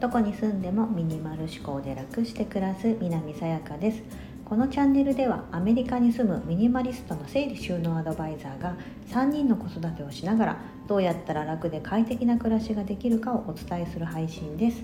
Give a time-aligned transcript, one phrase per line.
[0.00, 4.02] どこに住んでもミニマル思考で楽して暮らす南さやかです。
[4.44, 8.76] このチャンネルではアメリカに住むミニマリストの整理収納アドバイザーが
[9.10, 10.56] 3人の子育てをしながら
[10.88, 14.82] どうやったら楽で快適な暮らしができるかをお伝えする配信です。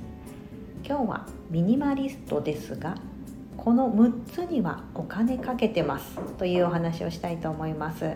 [0.87, 2.95] 今日はミニマリストですが
[3.57, 8.15] この6つにはお金かけてますというお話をしたいと思います。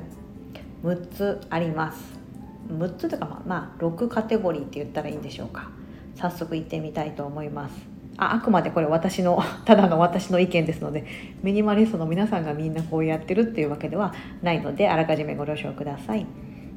[0.85, 2.22] 6つあります。
[2.69, 5.71] 6つとかまあ、まあ、6カテゴリーって言ったらいいんでしょうか。
[6.15, 7.75] 早速行ってみたいと思います。
[8.19, 11.05] ああくまでこれ私の ただの私の意見ですので
[11.43, 14.13] ミニマリストの皆さんがみんなこうやってるっていうわけでは
[14.43, 16.27] ないのであらかじめご了承ください。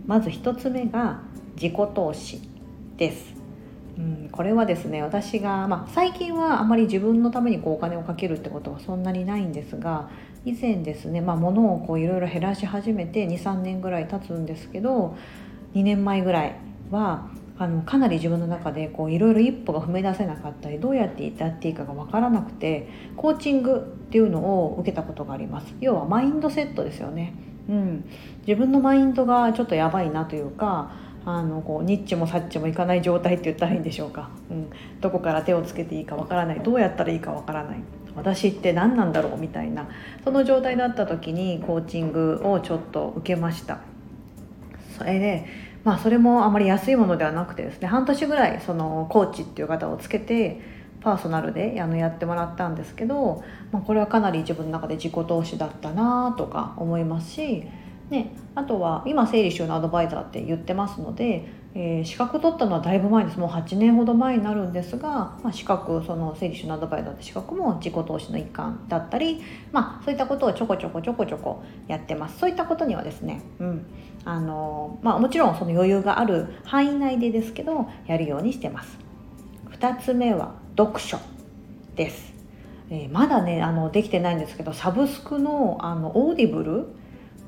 [0.05, 1.19] まず1つ目が
[1.55, 2.41] 自己投資
[2.97, 3.35] です。
[3.97, 10.09] うん、これはですね私が、まあ、最近はあまり自分のためにこうお金をかけるってことはそんなにないんですが
[10.43, 15.15] 以前ですね、まあ、物をいろいろ減らし始めて23年ぐらい経つんですけど
[15.75, 16.55] 2年前ぐらい
[16.89, 25.73] はあのかなり自分の中でいろいろ一歩が踏み出せなかったりどうやってやっていいかが分からなくてコーチングっていうのを受けたことがあります。
[25.79, 27.33] 要はマインドセットですよね、
[27.69, 28.09] うん、
[28.45, 30.91] 自分のマインドがちょっとやばいなというか
[31.25, 34.69] あのこうニッチもサッチもいかない状態って言ったらいいんでしょうか、うん、
[34.99, 36.59] どこから手をつけていいかわからない。
[36.59, 37.79] どうやったらいいかわからない。
[38.15, 39.89] 私って何なんだろうみたいな
[40.23, 43.79] その状態だった時にコーチングをちょっと受けました。
[44.97, 45.45] それで
[45.85, 50.59] まあそれもあまり安いものではなくてですね半年ぐらいそのコーチっていう方をつけて
[50.99, 53.41] パーソナルであのやってもらったんですけど、
[53.71, 57.63] まあ、これはかなり自分の中で自己投資だったなとか思いますし
[58.09, 61.47] ね、あとは今整理収納アドバイザーって言ってますので、
[61.77, 63.37] えー、資格取ったのはだいぶ前です。
[63.37, 69.41] もう8年ほど前になるんですが、まあ、資格その整理収納アドバイザーって資格も自己投資の一環だったり、
[69.73, 72.39] まあ、そういったことをちょこちょこちょこちょこやってます。
[72.39, 73.85] そういったことにはですね、うん。
[74.23, 78.97] あのまあ、もちろんその余裕がある範囲内でですけどやるようにしてます。
[79.71, 81.19] 2つ目は読書
[81.95, 82.33] です、
[82.89, 86.87] えー、まだねあのできてないんですけどサブスクのあのオーディブル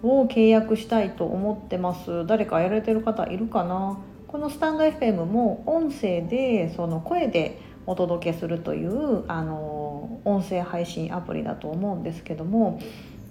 [0.03, 2.25] を契約したいと思ってます。
[2.27, 3.97] 誰かやられてる方いるかな？
[4.27, 12.81] このスタンド FM も音声でその声でお届けするというあの音声配信アプリだと思うんですけども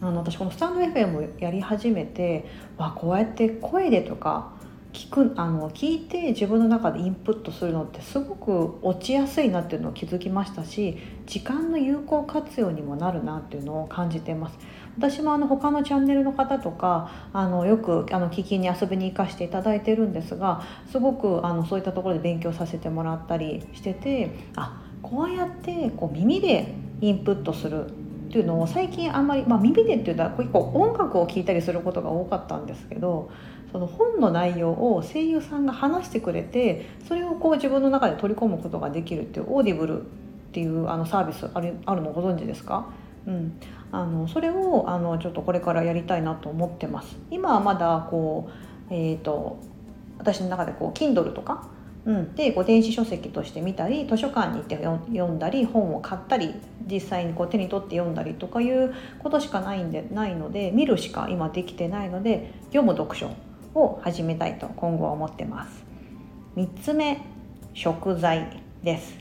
[0.01, 2.47] あの私このスタンド FM をやり始めて
[2.79, 4.56] わこうやって声でとか
[4.97, 10.97] 聞くあの聞いて自分の中でインプットするのってすごく落ちやすいなっていうのを気づきましたし
[11.27, 14.59] 時間の有効活用にもなるなっていうのを感じてます。
[14.97, 27.91] 私もあの他のチャンネルの方とかあのよくあの聞きに遊びに行かせていただいてるんですがすごくあのそういったところで勉強させてもらったりしててあこうやってこう耳でインプットする
[28.27, 33.31] っていうのを最近あんまり、まあ、耳でっていうのは結構音楽を聴いたりすることが多かったんですけど
[33.77, 40.05] その本の内容を声優さんが話してくれてそれをこう自分の中で取り込むことができるっていうオーディブルっ
[40.53, 42.89] ていうあのサービスあるあるのご存知ですか、
[43.27, 43.61] うん、
[43.93, 47.19] あのそれをあのちょっとこれからやりたいなと思ってます。
[47.31, 49.59] 今はまだこう、えーと、
[50.17, 51.69] 私の中でこう Kindle とか、
[52.07, 56.55] うん、でこう電子書籍として見たり図書館に行って読んだり本を買ったり
[56.91, 63.29] 実際にこう手に取って読んだりとかいうことしかないんでないので見るしか今できてないので読む読書
[63.77, 65.85] を始めたいと今後は思ってます。
[66.57, 67.21] 3つ目
[67.75, 69.15] 食材です、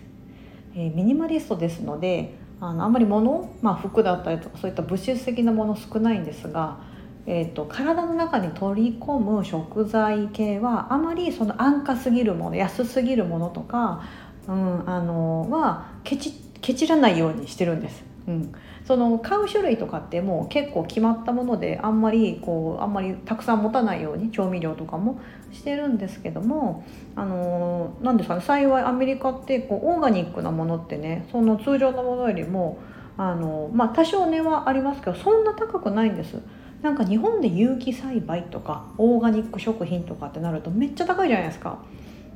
[0.73, 6.77] えー、ミニマリストですのであのあんまり物、まあ、服だったりとかそういった物質的なもの少ないんですが、
[7.25, 14.03] えーと、体の中に取り込む食材系はあまりその安価すぎるもの安すぎるものとか、
[14.47, 18.03] うん、あのはケチケチらないようにしてるんです。
[18.27, 18.53] うん、
[18.85, 25.19] その買う種類とかってもう結構決まったものであんまりこうあんまりたくさん持たないように調味料とかも
[25.51, 26.85] してるんですけども
[27.15, 32.77] あの何ですかね幸いアメリカってこうオーガニックなものってねその通常のものよりも
[33.17, 36.41] あの、まあ、多少値はありますけどそんな高くないんです。
[36.81, 41.79] なんか日本で有機栽培とかオーガニック食品とかってなるとめっちゃ高いじゃないですか。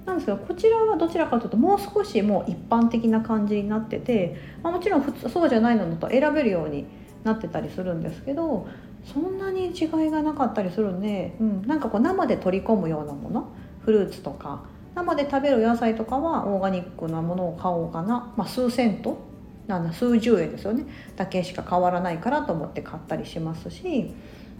[0.09, 6.85] なんですけどこちらはどちらかというともう少しもう一般的な感じになってて、まあ、もちろん普通そうじゃないのと選べるように
[7.23, 8.67] なってたりするんですけど
[9.05, 13.49] そんなに違いがなかったりするんで、うん、なんかこう生で取り込むようなもの
[13.81, 14.63] フルーツとか
[14.95, 19.17] 生で食べる野菜とかはオーガニックなものを買おうかな、まあ、数セント
[19.67, 20.83] なんだ数十円ですよね。
[21.15, 24.11] だけしか変わらないからと思って買ったりしますし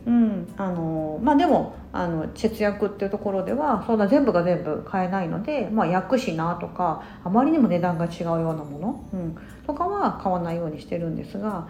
[0.05, 9.37] うんあのまあ、でもあの節約っていうところではそんな全部が全部買えないので、まあ、焼くしなとかあまりにも値段が違うようなもの、うん、
[9.67, 11.67] とかは買わないようにしてるんですが、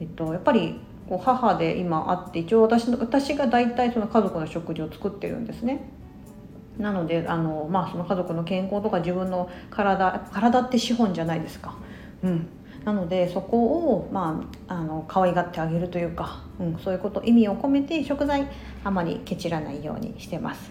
[0.00, 5.90] えっと、やっぱりこう母で今あって一応私の私が大体その家族の食事を作ってるんですね。
[6.78, 11.74] なのであの、まあ、その家族の健康とか自分の体体って資本じゃないですか。
[12.22, 12.48] うん、
[12.86, 18.46] なのでそこを、まあ、あの可愛がってあげるというか、うん、そういうこと意味を込めて食材
[18.84, 20.70] あまりケチらないようにしてます。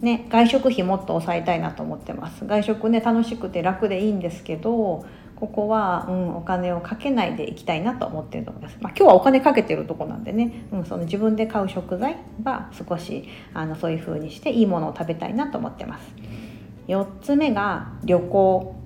[0.00, 2.46] ね、外食費もっと抑えたいなと思ってます。
[2.46, 5.04] 外食ね楽しくて楽でいいんですけど
[5.36, 16.14] ここは、うん、お金をかけないでいきたいなと思ってるところです、まあ、今日はお金かけてるとこなんでね、うん、その自分で買う食材は少しあのそういう風にしていいものを食べたいなと思ってます。
[16.88, 18.79] 4つ目が旅行。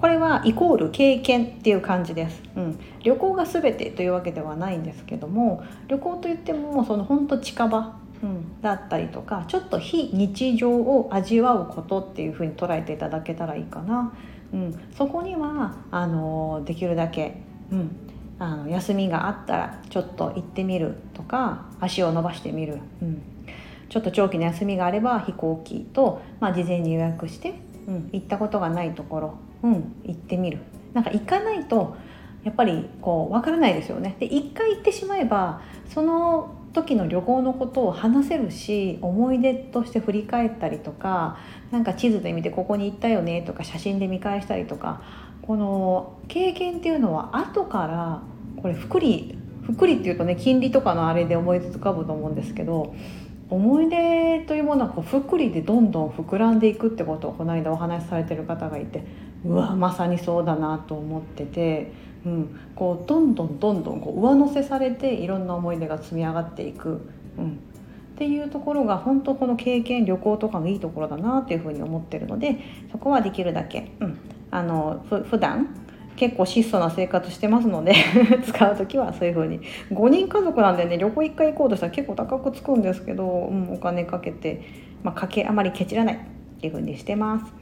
[0.00, 14.14] これはイコール経験っていう感じです、うん、旅行が全てというわけではないんですけども旅行といってもその本当近場、うん、だったりとかちょっと非日常を味わうことっていうふうに捉えていただけたらいいかな、
[14.54, 17.36] うん、そこにはあのできるだけ、
[17.70, 17.90] うん、
[18.38, 23.22] あの休みがあったらちょっと行ってみるとか足を伸ばしてみる、うん、
[23.90, 30.58] ちょっと長期の休みがあれば飛行機と、まあ、事前に予約して、うん、行ったことがないところうん、行ってみる。
[30.92, 31.96] なんか行かないと
[32.44, 34.16] やっぱりこう分からないですよね。
[34.18, 41.36] で一回行ってしまえばその時の旅行のことを話せるし思い出として振り返ったりとか
[41.70, 45.02] なんか地図で見てここに行ったよねとか写真で見返したりとか
[45.42, 48.22] この経験っていうのは後から
[48.62, 52.94] これ福利福利っていうとね金利とかのあれで思い浮かぶと思うんですけど
[53.50, 59.04] 思い出というものはこう福利でどんどん膨らんでいくってことをこの間お話しされてる方がいて
[59.44, 61.92] うわまさにそうだなと思ってて、
[62.24, 67.00] うん、こうどんどんどんどんこう上乗せされていろんな思い出が積み上がっていく、
[67.38, 67.52] うん、っ
[68.16, 72.58] ていうところが本当この経験旅行とかのいいところだなっていうふうに思ってるので
[72.92, 74.18] そこはできるだけ、うん、
[74.52, 75.74] あのふ普段
[76.16, 77.94] 結構質素な生活してますので
[78.44, 79.60] 使う時はそういう風に。
[79.90, 84.62] 5人家族なんでね旅行1回行こうとしたら結構高くつくんですけど、うん、お金かけて、
[85.02, 86.18] まあ、かけあまりケチらないっ
[86.60, 87.52] ていう風にしてます。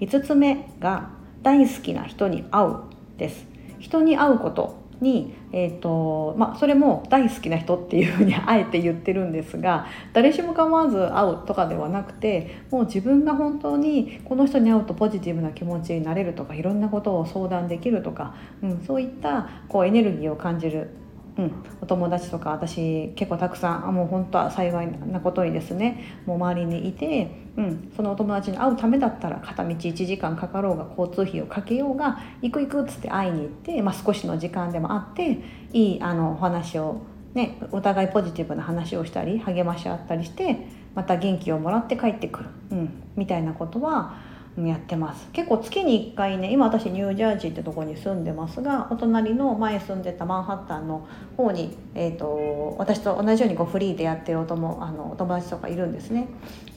[0.00, 1.10] 5つ目が
[1.42, 2.76] 大好きな人に会う
[3.18, 3.46] です。
[3.78, 4.83] 人に会うこと。
[5.00, 20.90] に、えーとまあ、それも大好きな人っていうふうに あえて言ってるんですが誰しも構わず会うとかではなくてもう自分が本当にこの人に会うとポジティブな気持ちになれるとかいろんなことを相談できるとか、うん、そういったこうエネルギーを感じる
[21.36, 35.42] うん、お友達とか私結構たくさんもう本当は幸いなことにですねもう周りにいて、うん、そのお友達に会うためだったら片道1時間かかろうが交通費をかけようが行く行くっつって会いに行って、まあ、少しの時間でも会って
[35.72, 37.00] いいあのお話を、
[37.34, 44.14] ね、お互いポジティブな話をしたり励まし合ったりしてまた元気をもらって帰ってくる、うん、みたいなことは
[44.56, 45.28] やってます。
[45.32, 51.06] 結構月に1回ね今私ニュージャージーってとこに住んでますがお隣の前住んでたマンハッタンの
[51.36, 56.28] 方に、えーと、私と同じようにこうフリーでやってるお友あのお友達とかいるんですね。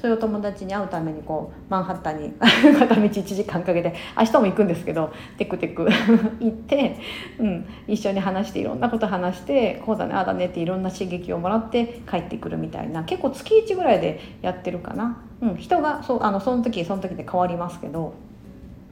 [0.02, 2.32] そういうお友達に会うためにこうマンハッタンに
[2.78, 5.88] 片道1時間かけて明日も行くんですけどテクテク
[6.40, 6.98] 行って、
[7.40, 15.18] うん、一緒に話していろんなこと話してこうだねああだねっていろんな刺激をもらって帰ってくるみたいな結構月1ぐらいでやってるかな。
[15.42, 18.14] うん、人がそうあのその時その時で変わりますけど、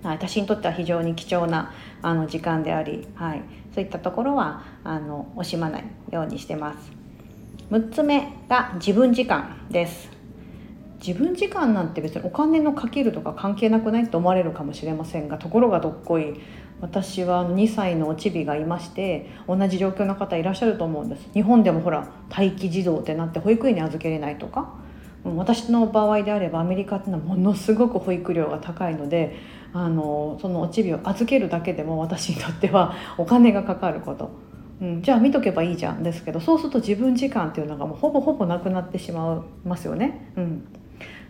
[0.04, 3.42] はい、私にとっては非常に貴重なあの時間であり、はい、
[3.74, 6.92] そういったところはあの惜しまないようにしてます。
[7.72, 10.16] 6つ目が自分時間です。
[11.06, 16.40] 自分時間なんて別にお金のかけるとか関係なくないと思われるかもしれませんがところがどっこい
[16.82, 24.74] 私は2歳のおちびがいまして同じ状況の方いらっしゃると思うんです日本でもほら待機児童ってなって保育園に預けれないとか
[25.34, 29.36] 私の場合であればアメリカっていうのはものすごく保育料が高いので
[29.74, 34.30] あのそのおちびを預けるだけでも私にとってはお金がかかること、
[34.82, 40.32] うん、じゃあ見とけばいいじゃんですけどそうすると自分時間っていうのがもうほぼほぼなくなってしまいますよね。
[40.38, 40.68] うん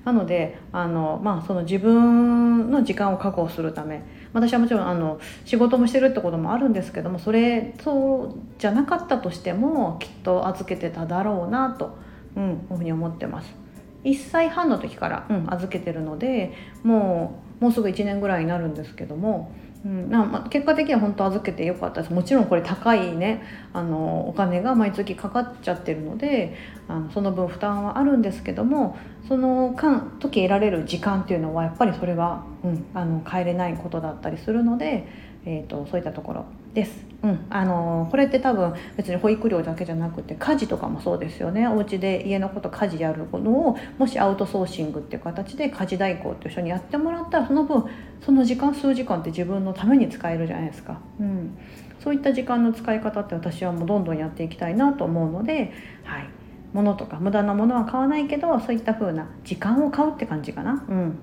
[0.05, 11.97] なのであの、まあ、その自分の時間を確保するため私はもちろんあの仕事もしてるってこともあるんですけどもそれそうじゃなかったとしてもきっと預けてただろうなと、
[12.37, 13.64] うん、いうふうに思ってます。
[14.05, 19.51] 1歳半の時から、うん、預けてるのでもうもうすぐ1年ぐらいになるんですけども、
[19.85, 23.43] うんまあ、結果的には本当預けてよかったですもちろんこれ高いね
[23.74, 26.55] あのお金が毎月かかっちゃってるので
[26.88, 28.97] あのその分負担はあるんですけども
[29.27, 35.07] その間時得られる時間っていうのはやっぱりそれは、うん、あの変えれないことだったりするので、
[35.45, 37.05] えーとそういったところです。
[37.25, 41.67] うん、あのこれって多分別に保育料だけじゃなくて家事とかもそうですよね。
[41.67, 47.86] お家で家のこと家事やるものをもしアウトソーシングっていう形で家事代行と一緒にやってもらったらその分
[48.24, 51.58] その時間数時間って自分のために使えるじゃないですか、うん、
[52.00, 56.29] そういった時間の使い方って私はもうどんどんやっていきたいなと思うので、はい。
[56.74, 61.20] ものとか無駄なものは買わないけどそういった風な時間を買うって感じかな、うん、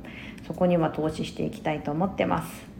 [0.47, 2.73] そこには投資していきたいと思ってます。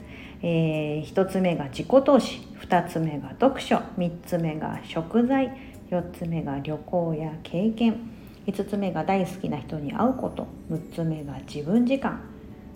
[0.43, 2.52] えー、1つ目が自己投資。
[2.73, 3.77] 2つ目が読書。
[3.99, 5.55] 3つ目が食材。
[5.91, 8.01] 4つ目が旅行や経験。
[8.47, 10.47] 5つ目が大好きな人に会うこと。
[10.71, 12.23] 6つ目が自分時間。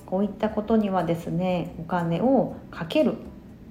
[0.05, 3.15] こういったことにはですねお金をかける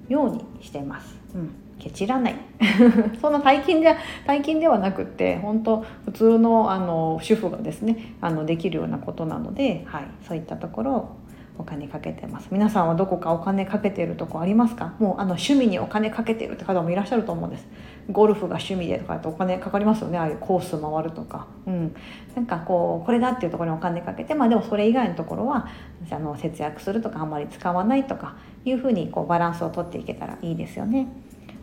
[0.08, 1.16] ようにしてます。
[1.36, 1.54] うん。
[1.78, 2.34] ケチらない。
[3.22, 3.94] そんな大金で
[4.26, 11.16] 大金ではなくって本当普通のあの主婦がですねあのできるようなことなので、はい、そういったところを
[11.58, 12.48] お金かけてます。
[12.50, 14.94] 皆さんはどこかお金かけてるとこありますか？
[14.98, 17.66] もうあの趣味にお金かけてるって方もいらっしゃると思うんです。
[18.10, 20.18] ゴルフが趣味でとかってお金かかりますよね。
[20.18, 21.46] ああいうコース回るとか。
[21.66, 21.94] うん。
[22.34, 25.68] なんかこうこれだっていうところにお金かけてまあでもそれ以外のところは
[26.10, 31.08] あの節約するとかあんまり使わないとかいうふうにこうバランスをとっていけたらいいですよね。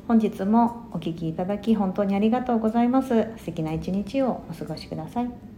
[0.07, 3.09] 本日もお聴きいただき本当にありがとうございます。
[3.37, 5.52] 素敵な一日をお過ごしください。